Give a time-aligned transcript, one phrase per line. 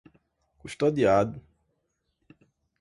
[0.65, 1.39] custodiado